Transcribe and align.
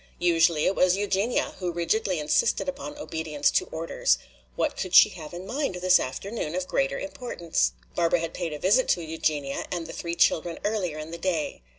Usually 0.17 0.65
it 0.65 0.75
was 0.75 0.97
Eugenia 0.97 1.53
who 1.59 1.71
rigidly 1.71 2.17
insisted 2.19 2.67
upon 2.67 2.97
obedience 2.97 3.51
to 3.51 3.65
orders. 3.67 4.17
What 4.55 4.75
could 4.75 4.95
she 4.95 5.09
have 5.09 5.31
in 5.31 5.45
mind 5.45 5.75
this 5.75 5.99
afternoon 5.99 6.55
of 6.55 6.67
greater 6.67 6.97
importance? 6.97 7.73
Barbara 7.93 8.21
had 8.21 8.33
paid 8.33 8.51
a 8.51 8.57
visit 8.57 8.87
to 8.89 9.03
Eugenia 9.03 9.67
and 9.69 9.85
the 9.85 9.93
three 9.93 10.15
children 10.15 10.57
earlier 10.65 10.97
in 10.97 11.11
the 11.11 11.19
day. 11.19 11.61